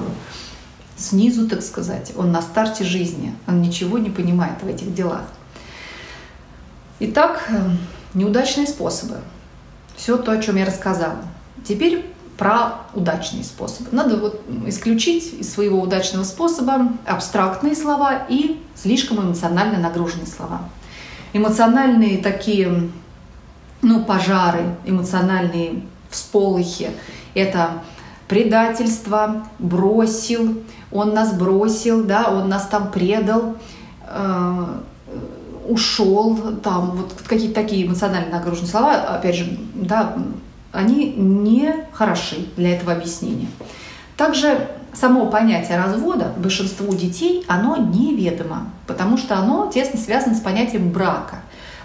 [0.95, 2.13] снизу, так сказать.
[2.15, 3.33] Он на старте жизни.
[3.47, 5.23] Он ничего не понимает в этих делах.
[6.99, 7.69] Итак, э,
[8.13, 9.15] неудачные способы.
[9.97, 11.17] Все то, о чем я рассказала.
[11.67, 12.05] Теперь
[12.37, 13.89] про удачные способы.
[13.91, 20.61] Надо вот исключить из своего удачного способа абстрактные слова и слишком эмоционально нагруженные слова.
[21.33, 22.89] Эмоциональные такие,
[23.81, 26.91] ну, пожары, эмоциональные всполохи–
[27.33, 27.83] это
[28.27, 33.57] предательство, бросил, он нас бросил, да, он нас там предал,
[34.07, 34.65] э,
[35.67, 40.15] ушел, там вот какие-то такие эмоционально нагруженные слова, опять же, да,
[40.71, 43.47] они не хороши для этого объяснения.
[44.17, 50.91] Также само понятие развода большинству детей, оно неведомо, потому что оно тесно связано с понятием
[50.91, 51.37] брака.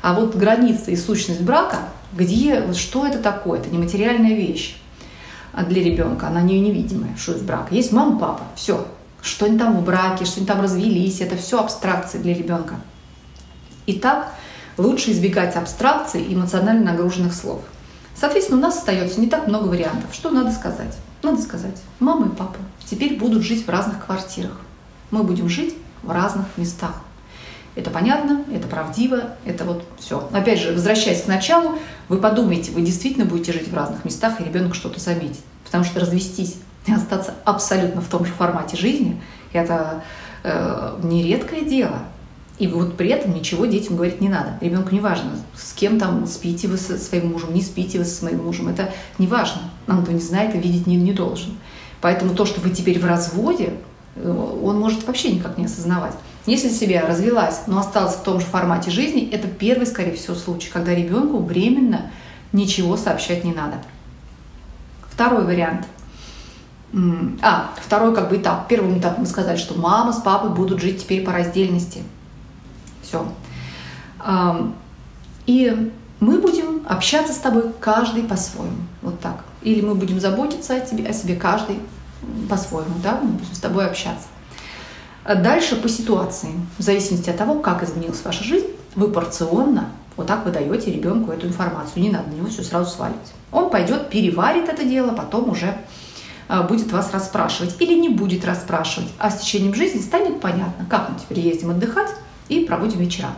[0.02, 1.78] А вот граница и сущность брака,
[2.12, 4.76] где, что это такое, это нематериальная вещь
[5.68, 7.68] для ребенка, она не невидимая, что есть брак.
[7.70, 8.86] Есть мама, папа, все.
[9.22, 12.76] Что они там в браке, что они там развелись, это все абстракции для ребенка.
[13.92, 14.32] Итак,
[14.76, 17.60] лучше избегать абстракций и эмоционально нагруженных слов.
[18.14, 20.12] Соответственно, у нас остается не так много вариантов.
[20.12, 20.96] Что надо сказать?
[21.22, 22.56] Надо сказать, мама и папа
[22.90, 24.60] теперь будут жить в разных квартирах.
[25.10, 26.94] Мы будем жить в разных местах.
[27.74, 30.28] Это понятно, это правдиво, это вот все.
[30.32, 34.44] Опять же, возвращаясь к началу, вы подумайте, вы действительно будете жить в разных местах, и
[34.44, 35.40] ребенок что-то заметит.
[35.64, 39.20] Потому что развестись и остаться абсолютно в том же формате жизни,
[39.52, 40.02] это
[40.42, 42.00] э, нередкое дело.
[42.60, 44.58] И вот при этом ничего детям говорить не надо.
[44.60, 48.14] Ребенку не важно, с кем там спите вы со своим мужем, не спите вы со
[48.14, 48.68] своим мужем.
[48.68, 49.62] Это не важно.
[49.88, 51.56] Он этого не знает и видеть не, не должен.
[52.02, 53.72] Поэтому то, что вы теперь в разводе,
[54.14, 56.12] э, он может вообще никак не осознавать.
[56.44, 60.68] Если себя развелась, но осталась в том же формате жизни, это первый, скорее всего, случай,
[60.70, 62.10] когда ребенку временно
[62.52, 63.76] ничего сообщать не надо.
[65.08, 65.86] Второй вариант.
[67.40, 68.68] А, второй как бы этап.
[68.68, 72.02] Первым этапом мы сказали, что мама с папой будут жить теперь по раздельности.
[73.10, 74.72] Все.
[75.46, 78.76] И мы будем общаться с тобой каждый по-своему.
[79.02, 79.44] Вот так.
[79.62, 81.80] Или мы будем заботиться о, тебе, о себе каждый
[82.48, 84.26] по-своему, да, мы будем с тобой общаться.
[85.24, 90.26] А дальше по ситуации, в зависимости от того, как изменилась ваша жизнь, вы порционно вот
[90.26, 92.02] так вы даете ребенку эту информацию.
[92.02, 93.32] Не надо на него все сразу сваливать.
[93.52, 95.78] Он пойдет, переварит это дело, потом уже
[96.46, 99.08] а, будет вас расспрашивать или не будет расспрашивать.
[99.18, 102.10] А с течением жизни станет понятно, как мы теперь ездим отдыхать,
[102.50, 103.30] и проводим вечера.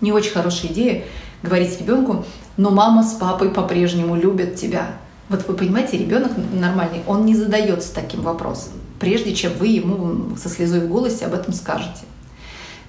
[0.00, 1.04] Не очень хорошая идея
[1.42, 2.24] говорить ребенку,
[2.56, 4.88] но мама с папой по-прежнему любят тебя.
[5.28, 10.48] Вот вы понимаете, ребенок нормальный, он не задается таким вопросом, прежде чем вы ему со
[10.48, 12.02] слезой в голосе об этом скажете.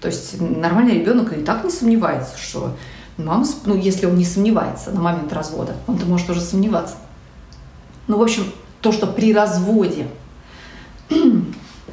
[0.01, 2.75] То есть нормальный ребенок и так не сомневается, что
[3.17, 6.95] мама, ну если он не сомневается на момент развода, он-то может уже сомневаться.
[8.07, 8.43] Ну, в общем,
[8.81, 10.07] то, что при разводе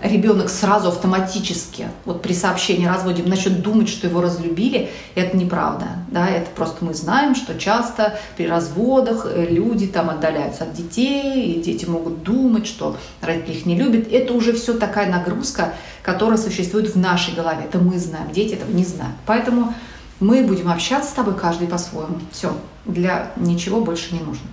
[0.03, 5.87] ребенок сразу автоматически, вот при сообщении о разводе, начнет думать, что его разлюбили, это неправда.
[6.11, 6.29] Да?
[6.29, 11.63] Это просто мы знаем, что часто при разводах э, люди там отдаляются от детей, и
[11.63, 14.13] дети могут думать, что родители их не любят.
[14.13, 17.65] Это уже все такая нагрузка, которая существует в нашей голове.
[17.65, 19.17] Это мы знаем, дети этого не знают.
[19.27, 19.75] Поэтому
[20.21, 22.19] Мы будем общаться с тобой каждый по-своему.
[22.33, 24.47] Все, для ничего больше не нужно.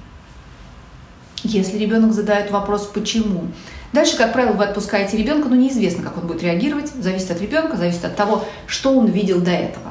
[1.44, 3.48] Если ребенок задает вопрос «почему?»,
[3.96, 6.92] Дальше, как правило, вы отпускаете ребенка, но неизвестно, как он будет реагировать.
[7.00, 9.90] Зависит от ребенка, зависит от того, что он видел до этого.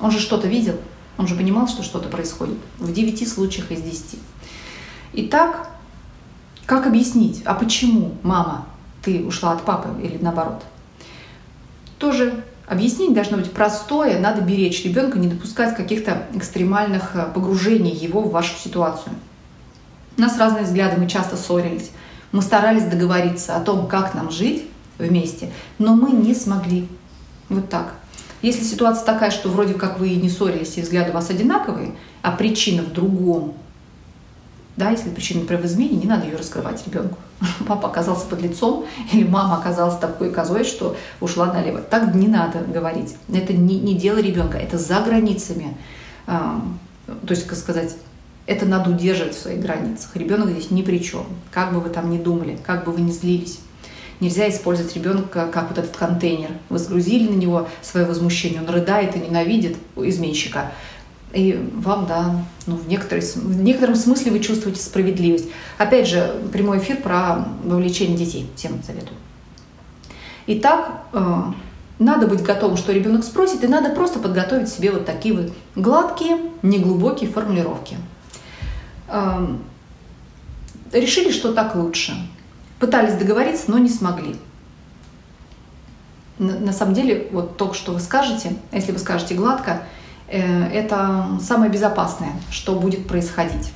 [0.00, 0.74] Он же что-то видел,
[1.18, 2.58] он же понимал, что что-то происходит.
[2.78, 4.18] В 9 случаях из 10.
[5.12, 5.68] Итак,
[6.66, 8.66] как объяснить, а почему, мама,
[9.04, 10.64] ты ушла от папы или наоборот?
[12.00, 18.20] Тоже объяснить должно быть простое, надо беречь ребенка, не допускать каких-то экстремальных э, погружений его
[18.20, 19.14] в вашу ситуацию.
[20.18, 21.92] У нас разные взгляды, мы часто ссорились.
[22.34, 24.64] Мы старались договориться о том, как нам жить
[24.98, 26.88] вместе, но мы не смогли.
[27.48, 27.94] Вот так.
[28.42, 31.92] Если ситуация такая, что вроде как вы и не ссорились, и взгляды у вас одинаковые,
[32.22, 33.54] а причина в другом,
[34.76, 37.18] да, если причина, например, в измене, не надо ее раскрывать ребенку.
[37.68, 41.82] Папа оказался под лицом, или мама оказалась такой козой, что ушла налево.
[41.82, 43.14] Так не надо говорить.
[43.32, 45.76] Это не, не дело ребенка, это за границами.
[46.26, 46.60] А,
[47.06, 47.94] то есть, как сказать,
[48.46, 50.14] это надо удерживать в своих границах.
[50.16, 51.24] Ребенок здесь ни при чем.
[51.50, 53.58] Как бы вы там ни думали, как бы вы ни злились.
[54.20, 56.50] Нельзя использовать ребенка как вот этот контейнер.
[56.68, 60.72] Вы сгрузили на него свое возмущение, он рыдает и ненавидит изменщика.
[61.32, 65.48] И вам, да, ну, в, в некотором смысле вы чувствуете справедливость.
[65.78, 68.48] Опять же, прямой эфир про вовлечение детей.
[68.54, 69.16] Всем советую.
[70.46, 71.42] Итак, э,
[71.98, 76.38] надо быть готовым, что ребенок спросит, и надо просто подготовить себе вот такие вот гладкие,
[76.62, 77.96] неглубокие формулировки
[80.92, 82.14] решили, что так лучше.
[82.78, 84.36] Пытались договориться, но не смогли.
[86.38, 89.82] На, на самом деле, вот то, что вы скажете, если вы скажете гладко,
[90.28, 93.72] э, это самое безопасное, что будет происходить.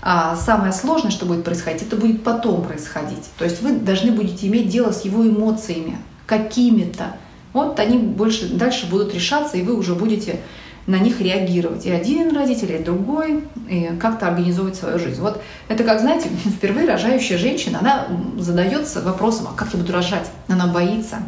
[0.00, 3.24] А самое сложное, что будет происходить, это будет потом происходить.
[3.36, 7.16] То есть вы должны будете иметь дело с его эмоциями, какими-то.
[7.52, 10.40] Вот они больше дальше будут решаться, и вы уже будете
[10.88, 11.84] на них реагировать.
[11.84, 15.20] И один родитель, и другой, и как-то организовывать свою жизнь.
[15.20, 20.30] Вот это как, знаете, впервые рожающая женщина, она задается вопросом, а как я буду рожать?
[20.48, 21.18] Она боится.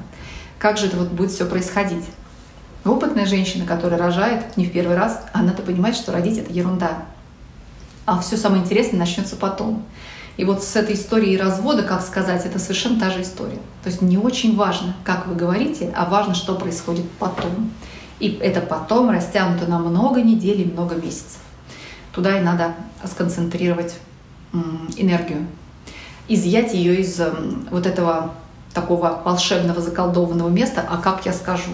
[0.58, 2.04] Как же это вот будет все происходить?
[2.86, 7.02] Опытная женщина, которая рожает не в первый раз, она-то понимает, что родить это ерунда.
[8.06, 9.84] А все самое интересное начнется потом.
[10.38, 13.58] И вот с этой историей развода, как сказать, это совершенно та же история.
[13.84, 17.70] То есть не очень важно, как вы говорите, а важно, что происходит потом.
[18.20, 21.38] И это потом растянуто на много недель и много месяцев.
[22.12, 23.98] Туда и надо сконцентрировать
[24.96, 25.46] энергию,
[26.28, 27.20] изъять ее из
[27.70, 28.34] вот этого
[28.74, 31.70] такого волшебного заколдованного места, а как я скажу.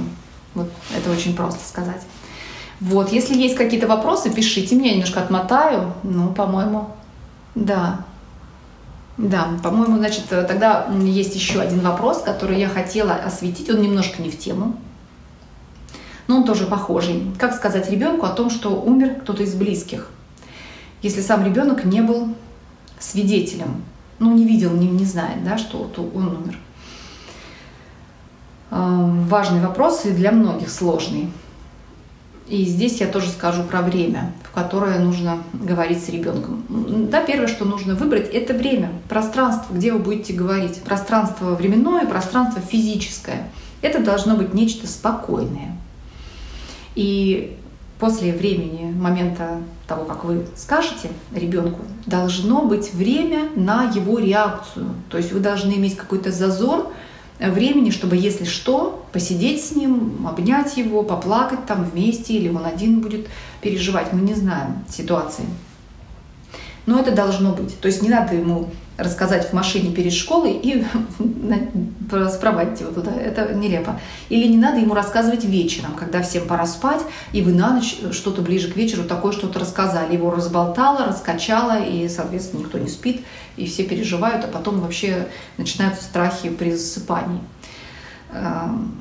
[0.54, 2.00] Вот это очень просто сказать.
[2.80, 5.94] Вот, если есть какие-то вопросы, пишите мне, я немножко отмотаю.
[6.02, 6.90] Ну, по-моему,
[7.54, 8.00] да.
[9.16, 13.70] Да, по-моему, значит, тогда есть еще один вопрос, который я хотела осветить.
[13.70, 14.76] Он немножко не в тему
[16.26, 17.22] но он тоже похожий.
[17.38, 20.10] Как сказать ребенку о том, что умер кто-то из близких,
[21.02, 22.34] если сам ребенок не был
[22.98, 23.82] свидетелем,
[24.18, 26.58] ну не видел, не, не знает, да, что он умер.
[28.70, 31.30] А, важный вопрос и для многих сложный.
[32.48, 36.64] И здесь я тоже скажу про время, в которое нужно говорить с ребенком.
[37.10, 40.80] Да, первое, что нужно выбрать, это время, пространство, где вы будете говорить.
[40.82, 43.50] Пространство временное, пространство физическое.
[43.82, 45.76] Это должно быть нечто спокойное.
[46.96, 47.56] И
[48.00, 54.87] после времени, момента того, как вы скажете ребенку, должно быть время на его реакцию.
[55.11, 56.90] То есть вы должны иметь какой-то зазор
[57.38, 63.00] времени, чтобы, если что, посидеть с ним, обнять его, поплакать там вместе, или он один
[63.00, 63.28] будет
[63.61, 64.12] переживать.
[64.12, 65.44] Мы не знаем ситуации.
[66.87, 67.78] Но это должно быть.
[67.78, 70.85] То есть не надо ему рассказать в машине перед школой и
[72.30, 73.12] спровадить его туда.
[73.12, 74.00] Это нелепо.
[74.28, 78.42] Или не надо ему рассказывать вечером, когда всем пора спать, и вы на ночь что-то
[78.42, 80.14] ближе к вечеру такое что-то рассказали.
[80.14, 83.22] Его разболтало, раскачало, и, соответственно, никто не спит,
[83.56, 85.28] и все переживают, а потом вообще
[85.59, 87.40] начинаются страхи при засыпании.
[88.32, 88.94] Эм,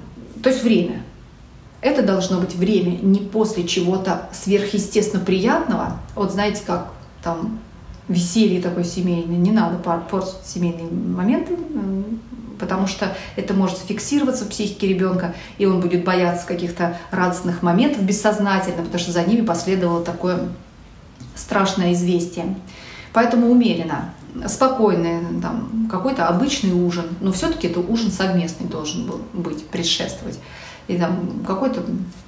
[0.43, 1.01] то есть время.
[1.81, 5.99] Это должно быть время не после чего-то сверхъестественно приятного.
[6.15, 7.59] Вот знаете, как там
[8.07, 11.57] веселье такое семейное, не надо портить семейные моменты,
[12.59, 18.03] потому что это может фиксироваться в психике ребенка, и он будет бояться каких-то радостных моментов
[18.03, 20.39] бессознательно, потому что за ними последовало такое
[21.35, 22.55] страшное известие.
[23.13, 24.13] Поэтому умеренно,
[24.47, 30.39] спокойный, там, какой-то обычный ужин, но все-таки это ужин совместный должен был быть, предшествовать.
[30.87, 31.83] И там какое-то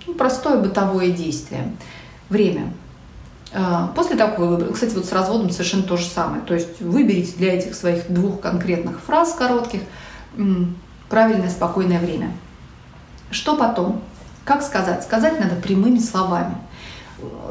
[0.07, 1.71] ну, простое бытовое действие.
[2.30, 2.73] Время.
[3.54, 6.41] А, после того, как вы выбрали, кстати, вот с разводом совершенно то же самое.
[6.41, 9.82] То есть выберите для этих своих двух конкретных фраз коротких
[11.10, 12.32] правильное, спокойное время.
[13.32, 14.02] Что потом?
[14.45, 15.04] Как сказать?
[15.04, 16.56] Сказать надо прямыми словами.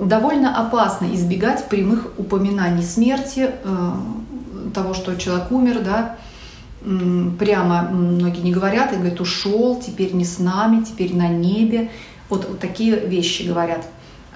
[0.00, 3.92] Довольно опасно избегать прямых упоминаний смерти, э,
[4.72, 6.16] того, что человек умер, да,
[7.38, 11.90] прямо многие не говорят и говорят, ушел, теперь не с нами, теперь на небе.
[12.28, 13.86] Вот, вот такие вещи говорят.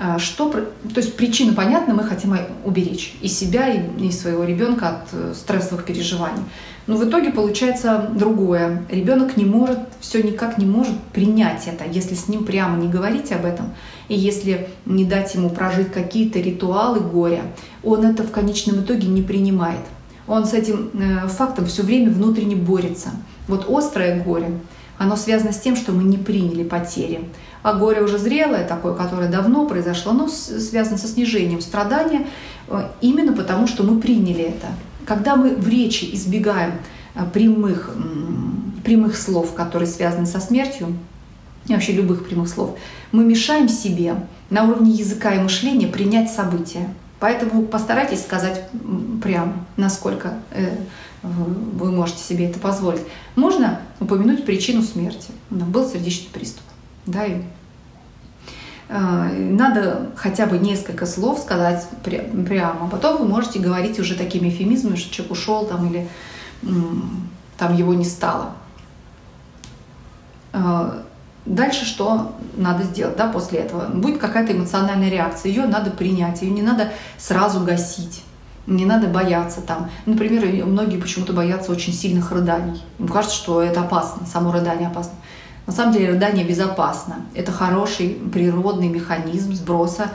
[0.03, 0.64] А что, то
[0.96, 2.34] есть причину понятно, мы хотим
[2.64, 6.40] уберечь и себя, и, и своего ребенка от э, стрессовых переживаний.
[6.86, 8.82] Но в итоге получается другое.
[8.88, 13.30] Ребенок не может, все никак не может принять это, если с ним прямо не говорить
[13.32, 13.74] об этом,
[14.09, 17.42] и если не дать ему прожить какие-то ритуалы горя,
[17.84, 19.84] он это в конечном итоге не принимает.
[20.26, 23.11] Он с этим э, фактом все время внутренне борется.
[23.48, 24.51] Вот острое горе,
[24.96, 27.20] оно связано с тем, что мы не приняли потери.
[27.63, 32.27] А горе уже зрелое, такое, которое давно произошло, оно связано со снижением страдания,
[32.69, 34.69] э, именно потому что мы приняли это.
[35.05, 36.73] Когда мы в речи избегаем
[37.15, 37.95] э, прямых,
[38.85, 40.97] прямых слов, которые связаны со смертью,
[41.67, 42.77] и вообще любых прямых слов,
[43.13, 44.15] мы мешаем себе
[44.49, 46.89] на уровне языка и мышления принять события.
[47.21, 48.65] Поэтому постарайтесь сказать
[49.23, 50.75] прямо, насколько э,
[51.23, 53.03] вы можете себе это позволить.
[53.37, 55.29] Можно упомянуть причину смерти.
[55.51, 56.65] Был сердечный приступ.
[57.11, 57.43] Да, и
[58.89, 62.89] э, надо хотя бы несколько слов сказать прямо.
[62.89, 66.09] Потом вы можете говорить уже такими эфемизмами, что человек ушел там или
[67.57, 68.53] там его не стало.
[70.53, 71.03] Э,
[71.47, 73.89] дальше что надо сделать да, после этого?
[73.89, 78.23] Будет какая-то эмоциональная реакция, ее надо принять, ее не надо сразу гасить.
[78.67, 79.91] Не надо бояться там.
[80.07, 82.81] Например, многие почему-то боятся очень сильных рыданий.
[83.01, 85.15] Им кажется, что это опасно, само рыдание опасно.
[85.71, 87.27] На самом деле рыдание безопасно.
[87.33, 90.11] Это хороший природный механизм сброса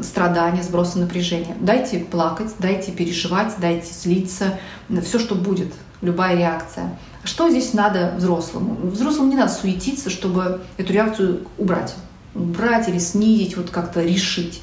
[0.00, 1.56] страдания, сброса напряжения.
[1.58, 4.60] Дайте плакать, дайте переживать, дайте злиться,
[5.02, 6.96] все, что будет, любая реакция.
[7.24, 8.76] Что здесь надо взрослому?
[8.84, 11.96] Взрослому не надо суетиться, чтобы эту реакцию убрать.
[12.36, 14.62] Убрать или снизить, вот как-то решить.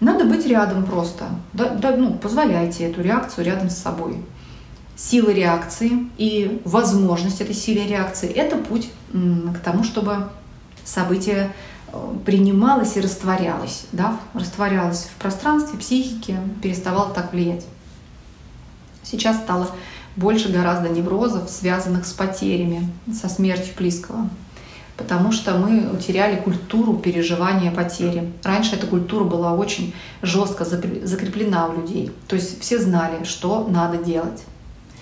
[0.00, 1.26] Надо быть рядом просто.
[1.52, 4.16] Да, да, ну, позволяйте эту реакцию рядом с собой.
[4.96, 10.28] Сила реакции и возможность этой силы реакции– это путь к тому, чтобы
[10.84, 11.52] событие
[11.92, 17.66] э, принималось и растворялось, да, растворялось в пространстве, психике, переставало так влиять.
[19.02, 19.70] Сейчас стало
[20.16, 24.28] больше гораздо неврозов, связанных с потерями, со смертью близкого
[24.96, 28.32] потому что мы утеряли культуру переживания потери.
[28.42, 32.12] Раньше эта культура была очень жестко закреплена у людей.
[32.28, 34.44] То есть все знали, что надо делать.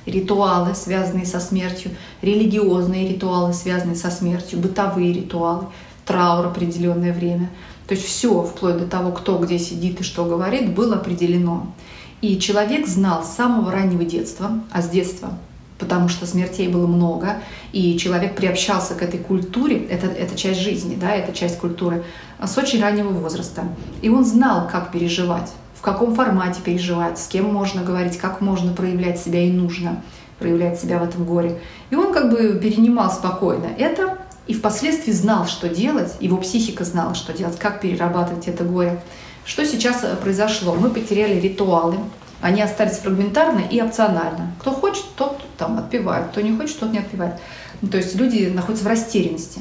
[0.07, 1.93] Ритуалы, связанные со смертью,
[2.23, 5.67] религиозные ритуалы, связанные со смертью, бытовые ритуалы,
[6.05, 7.51] траур определенное время.
[7.87, 11.73] То есть все, вплоть до того, кто где сидит и что говорит, было определено.
[12.21, 15.39] И человек знал с самого раннего детства, а с детства
[15.83, 17.43] потому что смертей было много,
[17.73, 22.05] и человек приобщался к этой культуре, это, это часть жизни, да, это часть культуры,
[22.41, 23.65] с очень раннего возраста.
[24.01, 25.51] И он знал, как переживать,
[25.83, 30.01] в каком формате переживать, с кем можно говорить, как можно проявлять себя и нужно
[30.39, 31.59] проявлять себя в этом горе.
[31.91, 37.17] И он как бы перенимал спокойно это и впоследствии знал, что делать, его психика знала,
[37.17, 39.03] что делать, как перерабатывать это горе.
[39.45, 40.77] Что сейчас произошло?
[40.77, 41.97] Мы потеряли ритуалы,
[42.41, 44.53] они остались фрагментарно и опционально.
[44.61, 47.41] Кто хочет, тот там отпевает, кто не хочет, тот не отпевает.
[47.81, 49.59] Ну, то есть люди находятся в растерянности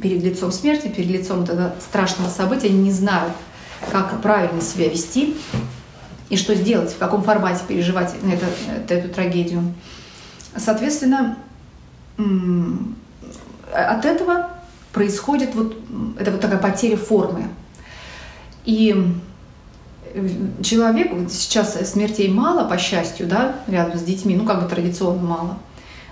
[0.00, 3.32] перед лицом смерти, перед лицом этого страшного события, они не знают,
[3.90, 5.36] как правильно себя вести
[6.28, 9.74] и что сделать, в каком формате переживать это, эту трагедию.
[10.56, 11.36] Соответственно,
[13.72, 14.50] от этого
[14.92, 15.76] происходит вот,
[16.18, 17.48] это вот такая потеря формы.
[18.64, 19.14] И
[20.62, 25.58] человек, сейчас смертей мало, по счастью, да, рядом с детьми, ну как бы традиционно мало,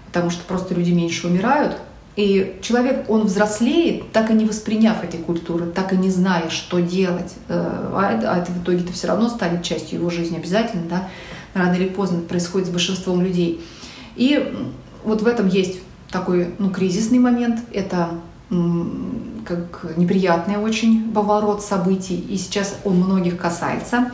[0.06, 1.78] потому что просто люди меньше умирают.
[2.14, 6.78] И человек, он взрослеет, так и не восприняв этой культуры, так и не зная, что
[6.80, 7.32] делать.
[7.48, 11.08] Э, а это, а это в итоге-то все равно станет частью его жизни обязательно, да,
[11.54, 13.64] рано или поздно происходит с большинством людей.
[14.16, 14.54] И
[15.04, 18.10] вот в этом есть такой ну, кризисный момент, это
[19.46, 24.12] как неприятный очень поворот событий, и сейчас он многих касается.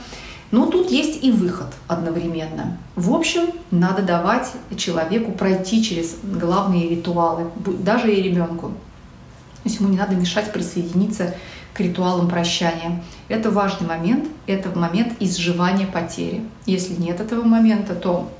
[0.50, 2.78] Но тут есть и выход одновременно.
[2.96, 8.68] В общем, надо давать человеку пройти через главные ритуалы, даже и ребенку.
[8.68, 11.34] То есть ему не надо мешать присоединиться
[11.74, 13.02] к ритуалам прощания.
[13.28, 16.42] Это важный момент, это момент изживания потери.
[16.64, 18.30] Если нет этого момента, то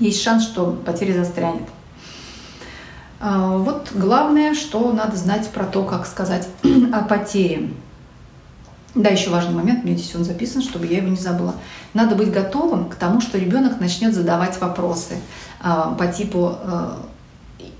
[0.00, 1.68] есть шанс, что потеря застрянет.
[3.20, 6.48] А, вот главное, что надо знать про то, как сказать
[6.92, 7.70] о потере.
[8.94, 11.56] Да, еще важный момент, мне здесь он записан, чтобы я его не забыла.
[11.94, 15.16] Надо быть готовым к тому, что ребенок начнет задавать вопросы
[15.60, 17.04] а, по типу, а,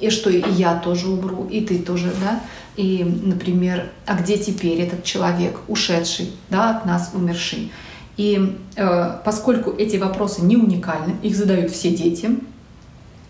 [0.00, 2.40] и что и я тоже умру, и ты тоже, да,
[2.76, 7.70] и, например, а где теперь этот человек, ушедший, да, от нас, умерший.
[8.16, 12.38] И э, поскольку эти вопросы не уникальны, их задают все дети,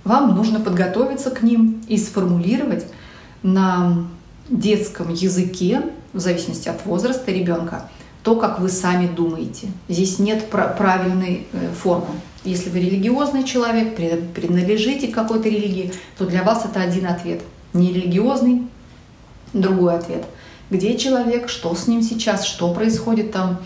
[0.04, 2.86] вам нужно подготовиться к ним и сформулировать
[3.42, 4.06] на
[4.48, 5.82] детском языке,
[6.14, 7.90] в зависимости от возраста ребенка,
[8.22, 9.68] то, как вы сами думаете.
[9.88, 12.06] Здесь нет правильной э, формы.
[12.44, 17.42] Если вы религиозный человек, принадлежите к какой-то религии, то для вас это один ответ.
[17.74, 18.62] Не религиозный,
[19.52, 20.24] другой ответ.
[20.70, 23.58] Где человек, что с ним сейчас, что происходит там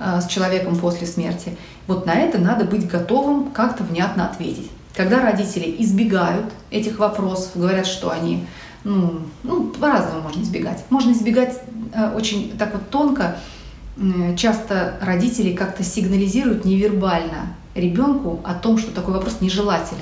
[0.00, 1.56] э, с человеком после смерти.
[1.86, 4.70] Вот на это надо быть готовым как-то внятно ответить.
[4.96, 8.46] Когда родители избегают этих вопросов, говорят, что они,
[8.84, 10.84] ну, ну по-разному можно избегать.
[10.90, 11.60] Можно избегать
[11.92, 13.36] э, очень так вот тонко.
[14.36, 20.00] Часто родители как-то сигнализируют невербально ребенку о том, что такой вопрос нежелателен.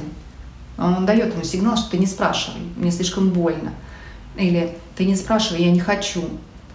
[0.78, 3.72] Он дает ему сигнал, что ты не спрашивай, мне слишком больно.
[4.37, 6.22] Или ты не спрашивай, я не хочу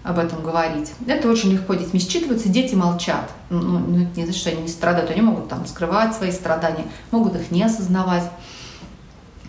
[0.03, 0.91] об этом говорить.
[1.08, 3.32] Это очень легко детьми считывается, дети молчат.
[3.49, 7.36] Ну, ну, не значит, что они не страдают, они могут там скрывать свои страдания, могут
[7.36, 8.30] их не осознавать.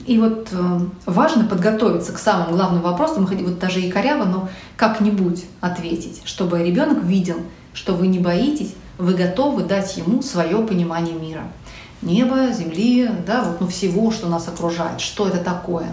[0.07, 4.49] И вот э, важно подготовиться к самым главным вопросам, хоть вот даже и коряво, но
[4.77, 7.39] как-нибудь ответить, чтобы ребенок видел,
[7.75, 11.43] что вы не боитесь, вы готовы дать ему свое понимание мира.
[12.03, 15.89] Неба, земли, да, вот, ну, всего, что нас окружает, что это такое,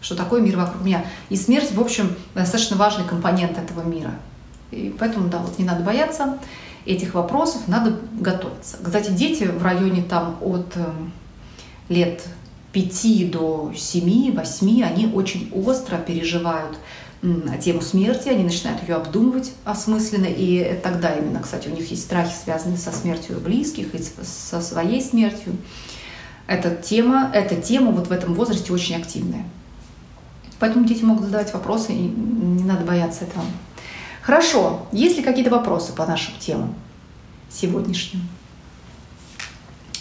[0.00, 1.04] что такое мир вокруг меня.
[1.28, 4.12] И смерть, в общем, достаточно важный компонент этого мира.
[4.70, 6.38] И поэтому, да, вот не надо бояться
[6.84, 8.76] этих вопросов, надо готовиться.
[8.80, 10.84] Кстати, дети в районе там от э,
[11.88, 12.22] лет
[12.76, 16.76] 5 до 7-8, они очень остро переживают
[17.62, 22.34] тему смерти, они начинают ее обдумывать осмысленно, и тогда именно, кстати, у них есть страхи,
[22.44, 25.56] связанные со смертью близких и со своей смертью.
[26.46, 29.46] Эта тема, эта тема вот в этом возрасте очень активная.
[30.58, 33.46] Поэтому дети могут задавать вопросы, и не надо бояться этого.
[34.20, 36.74] Хорошо, есть ли какие-то вопросы по нашим темам
[37.48, 38.28] сегодняшним?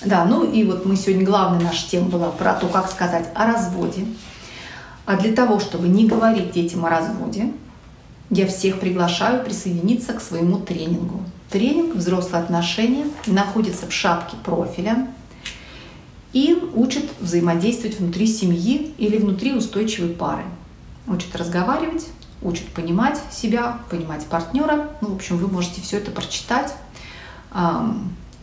[0.05, 3.47] Да, ну и вот мы сегодня, главная наша тема была про то, как сказать о
[3.47, 4.05] разводе.
[5.05, 7.51] А для того, чтобы не говорить детям о разводе,
[8.29, 11.21] я всех приглашаю присоединиться к своему тренингу.
[11.49, 15.07] Тренинг «Взрослые отношения» находится в шапке профиля
[16.33, 20.43] и учит взаимодействовать внутри семьи или внутри устойчивой пары.
[21.07, 22.07] Учит разговаривать,
[22.43, 24.89] учит понимать себя, понимать партнера.
[25.01, 26.75] Ну, в общем, вы можете все это прочитать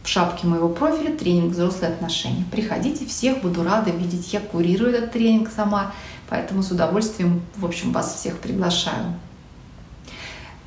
[0.03, 2.44] в шапке моего профиля «Тренинг взрослые отношения».
[2.50, 4.32] Приходите, всех буду рада видеть.
[4.32, 5.92] Я курирую этот тренинг сама.
[6.28, 9.14] Поэтому с удовольствием, в общем, вас всех приглашаю.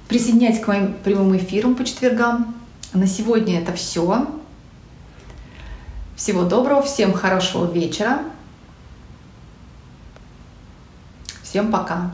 [0.07, 2.55] Присоединяйтесь к моим прямым эфирам по четвергам.
[2.93, 4.27] На сегодня это все.
[6.15, 8.19] Всего доброго, всем хорошего вечера.
[11.43, 12.11] Всем пока.